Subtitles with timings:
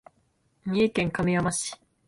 [0.65, 1.79] 三重県亀山市